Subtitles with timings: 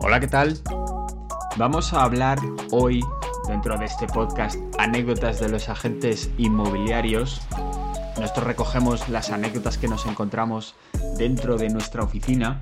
[0.00, 0.58] Hola, ¿qué tal?
[1.56, 2.38] Vamos a hablar
[2.72, 3.00] hoy,
[3.48, 7.40] dentro de este podcast, anécdotas de los agentes inmobiliarios.
[8.20, 10.74] Nosotros recogemos las anécdotas que nos encontramos
[11.16, 12.60] dentro de nuestra oficina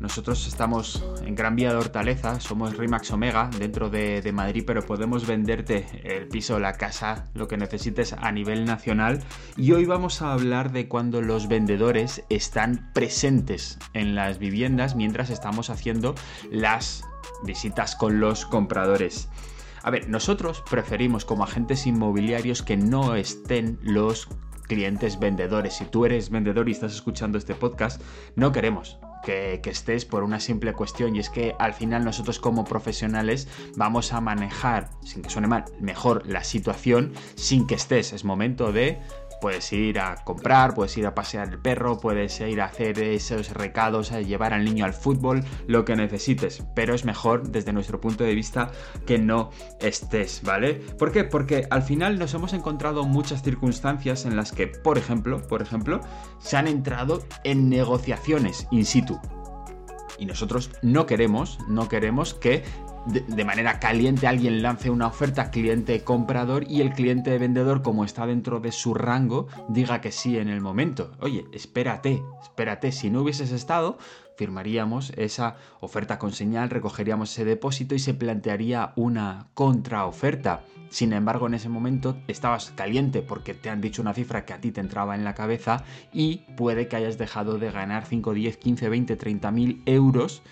[0.00, 5.26] nosotros estamos en Gran Vía de Hortaleza, somos Rimax Omega dentro de, Madrid, pero podemos
[5.26, 9.22] venderte el piso, la casa, lo que necesites a nivel nacional.
[9.58, 15.28] Y hoy vamos a hablar de cuando los vendedores están presentes en las viviendas mientras
[15.28, 16.14] estamos haciendo
[16.50, 17.04] las
[17.44, 19.28] visitas con los compradores.
[19.82, 24.28] A ver, nosotros preferimos como agentes inmobiliarios que no estén los
[24.62, 25.74] clientes vendedores.
[25.74, 28.00] Si tú eres vendedor y estás escuchando este podcast,
[28.34, 32.64] no queremos que, estés por una simple cuestión y es que al final nosotros como
[32.64, 38.12] profesionales vamos a manejar, sin que suene mal, mejor la situación sin que estés.
[38.12, 38.98] Es momento de
[39.40, 43.50] Puedes ir a comprar, puedes ir a pasear el perro, puedes ir a hacer esos
[43.50, 46.62] recados, a llevar al niño al fútbol, lo que necesites.
[46.74, 48.70] Pero es mejor desde nuestro punto de vista
[49.06, 50.74] que no estés, ¿vale?
[50.74, 51.24] ¿Por qué?
[51.24, 56.00] Porque al final nos hemos encontrado muchas circunstancias en las que, por ejemplo, por ejemplo,
[56.38, 59.18] se han entrado en negociaciones in situ.
[60.18, 62.62] Y nosotros no queremos, no queremos que
[63.06, 68.26] de, manera caliente alguien lance una oferta cliente comprador y el cliente vendedor como está
[68.26, 71.12] dentro de su rango diga que sí en el momento.
[71.20, 73.98] Oye, espérate, espérate, si no hubieses estado
[74.36, 80.62] firmaríamos esa oferta con señal, recogeríamos ese depósito y se plantearía una contraoferta.
[80.88, 84.60] Sin embargo, en ese momento estabas caliente porque te han dicho una cifra que a
[84.60, 88.56] ti te entraba en la cabeza y puede que hayas dejado de ganar 5, 10,
[88.56, 90.42] 15, 20, 30 mil euros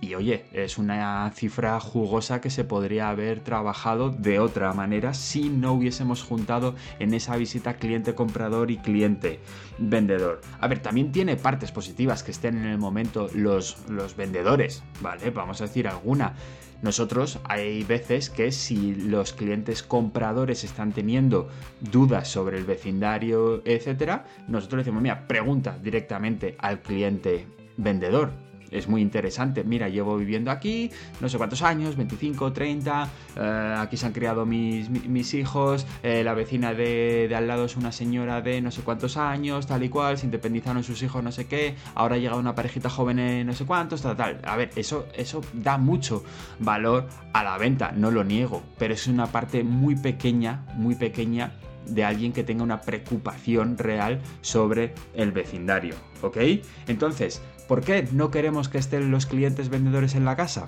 [0.00, 5.48] y oye, es una cifra jugosa que se podría haber trabajado de otra manera si
[5.48, 9.40] no hubiésemos juntado en esa visita cliente comprador y cliente
[9.78, 10.40] vendedor.
[10.58, 15.30] A ver, también tiene partes positivas que estén en el momento los, los vendedores, ¿vale?
[15.30, 16.34] Vamos a decir alguna.
[16.82, 21.48] Nosotros hay veces que si los clientes compradores están teniendo
[21.80, 27.46] dudas sobre el vecindario, etcétera, nosotros decimos, mira, pregunta directamente al cliente
[27.76, 29.64] vendedor es muy interesante.
[29.64, 34.46] Mira, llevo viviendo aquí no sé cuántos años, 25, 30, eh, aquí se han criado
[34.46, 38.82] mis, mis hijos, eh, la vecina de, al lado es una señora de no sé
[38.82, 42.54] cuántos años, tal y cual, se independizaron sus hijos no sé qué, ahora llega una
[42.54, 44.40] parejita joven en no sé cuántos, tal, tal.
[44.44, 46.24] A ver, eso, eso da mucho
[46.58, 51.52] valor a la venta, no lo niego, pero es una parte muy pequeña, muy pequeña
[51.86, 56.38] de alguien que tenga una preocupación real sobre el vecindario, ¿ok?
[56.86, 60.66] Entonces, ¿por qué no queremos que estén los clientes vendedores en la casa?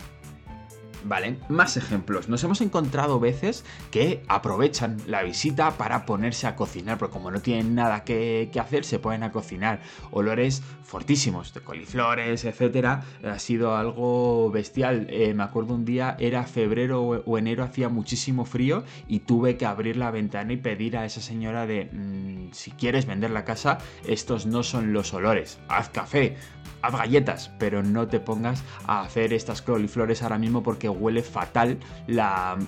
[1.05, 2.29] Vale, más ejemplos.
[2.29, 7.41] Nos hemos encontrado veces que aprovechan la visita para ponerse a cocinar, porque como no
[7.41, 9.81] tienen nada que, hacer, se ponen a cocinar.
[10.11, 13.03] Olores fortísimos, de coliflores, etcétera.
[13.25, 15.07] Ha sido algo bestial.
[15.11, 19.67] Eh, me acuerdo un día, era febrero o enero, hacía muchísimo frío y tuve que
[19.67, 23.79] abrir la ventana y pedir a esa señora de mm, si quieres vender la casa,
[24.07, 25.59] estos no son los olores.
[25.69, 26.37] Haz café,
[26.83, 31.78] haz galletas, pero no te pongas a hacer estas coliflores ahora mismo porque huele fatal
[32.06, 32.58] la,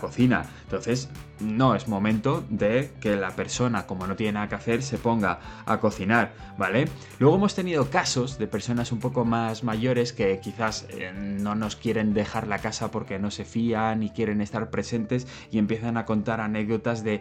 [0.00, 0.44] cocina.
[0.64, 1.08] Entonces,
[1.40, 5.40] no es momento de que la persona, como no tiene nada que hacer, se ponga
[5.66, 6.88] a cocinar, ¿vale?
[7.18, 11.76] Luego hemos tenido casos de personas un poco más mayores que quizás eh, no nos
[11.76, 16.04] quieren dejar la casa porque no se fían y quieren estar presentes y empiezan a
[16.04, 17.20] contar anécdotas de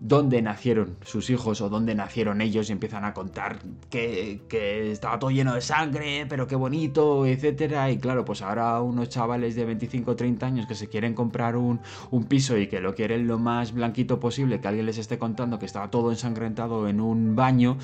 [0.00, 3.58] dónde nacieron sus hijos o dónde nacieron ellos y empiezan a contar
[3.90, 4.40] que,
[4.92, 7.90] estaba todo lleno de sangre, pero qué bonito, etcétera.
[7.90, 11.56] Y claro, pues ahora unos chavales de 25 o 30 años que se quieren comprar
[11.56, 11.80] un,
[12.28, 15.66] piso y que lo quieren lo más blanquito posible, que alguien les esté contando que
[15.66, 17.78] estaba todo ensangrentado en un baño,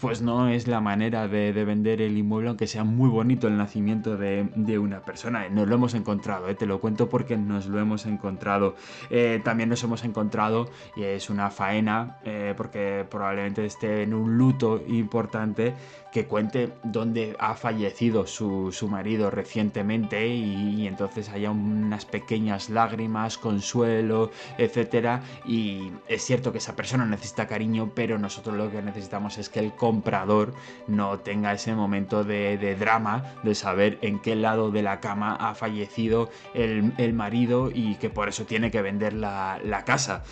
[0.00, 4.16] pues no es la manera de, vender el inmueble, aunque sea muy bonito el nacimiento
[4.16, 5.48] de, una persona.
[5.48, 6.54] Nos lo hemos encontrado, ¿eh?
[6.54, 8.76] te lo cuento porque nos lo hemos encontrado.
[9.10, 14.38] Eh, también nos hemos encontrado, y es una faena, eh, porque probablemente esté en un
[14.38, 15.74] luto importante,
[16.12, 24.30] que cuente dónde ha fallecido su, marido recientemente y, entonces haya unas pequeñas lágrimas, consuelo,
[24.58, 25.22] etcétera.
[25.44, 29.60] Y es cierto que esa persona necesita cariño, pero nosotros lo que necesitamos es que
[29.60, 30.54] el comprador
[30.86, 35.54] no tenga ese momento de, drama, de saber en qué lado de la cama ha
[35.54, 40.22] fallecido el, marido y que por eso tiene que vender la, casa.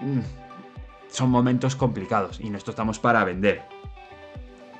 [0.00, 0.20] Mm,
[1.08, 3.62] son momentos complicados y nosotros estamos para vender.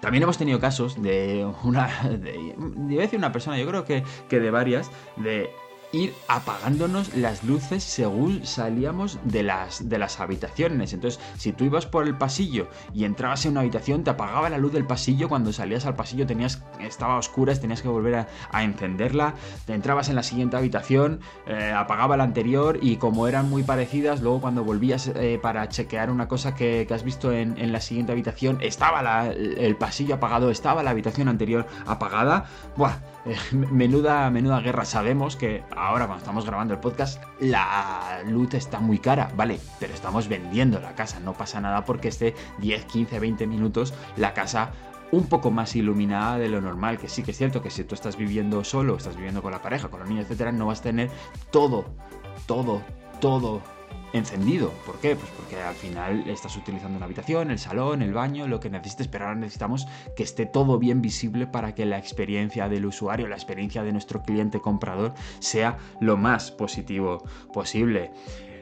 [0.01, 1.89] También hemos tenido casos de una.
[2.09, 2.55] De,
[2.97, 5.51] decir una persona, yo creo que, que de varias, de
[5.97, 10.93] ir apagándonos las luces según salíamos de las, de las habitaciones.
[10.93, 14.59] Entonces, si tú ibas por el pasillo y entrabas en una habitación, te apagaba la
[14.59, 15.29] luz del pasillo.
[15.29, 19.35] Cuando salías al pasillo tenías, estaba a oscuras, tenías que volver a, encenderla.
[19.65, 24.21] Te entrabas en la siguiente habitación, eh, apagaba la anterior y como eran muy parecidas,
[24.21, 28.59] luego cuando volvías eh, para chequear una cosa que, has visto en, la siguiente habitación,
[28.63, 32.47] estaba el pasillo apagado, estaba la habitación anterior apagada.
[32.77, 32.97] Buah,
[33.27, 34.85] eh, menuda, menuda guerra.
[34.85, 39.95] Sabemos que ahora cuando estamos grabando el podcast la luz está muy cara, vale, pero
[39.95, 44.73] estamos vendiendo la casa, no pasa nada porque esté 10, 15, 20 minutos la casa
[45.13, 47.95] un poco más iluminada de lo normal, que sí que es cierto que si tú
[47.95, 50.85] estás viviendo solo, estás viviendo con la pareja, con los niños, etcétera, no vas a
[50.85, 51.11] tener
[51.51, 51.87] todo,
[52.47, 52.83] todo,
[53.21, 53.63] todo
[54.13, 54.71] encendido.
[54.85, 55.17] ¿Por qué?
[55.17, 59.09] Pues porque al final estás utilizando una habitación, el salón, el baño, lo que necesites,
[59.09, 59.87] pero ahora necesitamos
[60.17, 64.23] que esté todo bien visible para que la experiencia del usuario, la experiencia de nuestro
[64.23, 68.11] cliente comprador sea lo más positivo posible.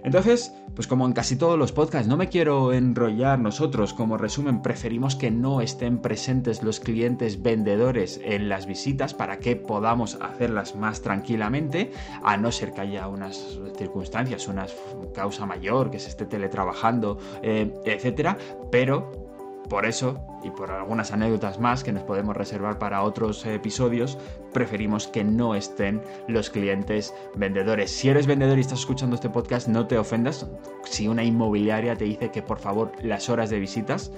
[0.05, 4.61] Entonces, pues como en casi todos los podcasts, no me quiero enrollar nosotros, como resumen,
[4.61, 10.77] preferimos que no estén presentes los clientes vendedores en las visitas para que podamos hacerlas
[10.77, 11.91] más tranquilamente,
[12.23, 14.67] a no ser que haya unas circunstancias, una
[15.15, 18.37] causa mayor, que se esté teletrabajando, eh, etcétera,
[18.71, 19.24] pero
[19.69, 24.19] por eso, y por algunas anécdotas más que nos podemos reservar para otros episodios,
[24.53, 27.91] preferimos que no estén los clientes vendedores.
[27.91, 30.47] Si eres vendedor y estás escuchando este podcast, no te ofendas
[30.85, 34.13] si una inmobiliaria te dice que por favor las horas de visitas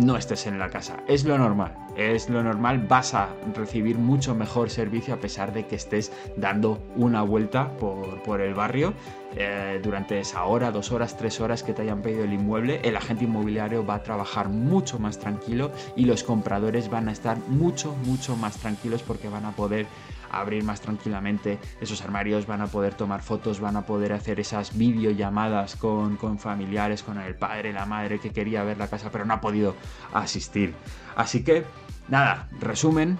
[0.00, 0.96] no estés en la casa.
[1.06, 5.66] Es lo normal, es lo normal, vas a recibir mucho mejor servicio a pesar de
[5.66, 8.94] que estés dando una vuelta por, el barrio
[9.36, 12.80] eh, durante esa hora, dos horas, tres horas que te hayan pedido el inmueble.
[12.82, 17.38] El agente inmobiliario va a trabajar mucho más tranquilo y los compradores van a estar
[17.48, 19.86] mucho, mucho más tranquilos porque van a poder
[20.30, 24.76] abrir más tranquilamente esos armarios, van a poder tomar fotos, van a poder hacer esas
[24.76, 29.24] videollamadas con, con familiares, con el padre, la madre que quería ver la casa pero
[29.24, 29.74] no ha podido
[30.12, 30.74] asistir.
[31.16, 31.64] Así que,
[32.08, 33.18] nada, resumen,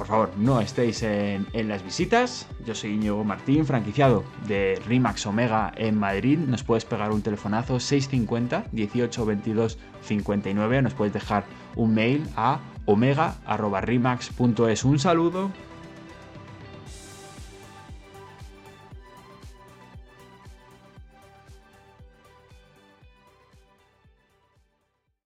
[0.00, 2.46] por favor, no estéis en, las visitas.
[2.64, 6.38] Yo soy Íñigo Martín, franquiciado de Rimax Omega en Madrid.
[6.38, 10.80] Nos puedes pegar un telefonazo 650 18 22 59.
[10.80, 11.44] Nos puedes dejar
[11.76, 14.84] un mail a omega.rimax.es.
[14.84, 15.50] Un saludo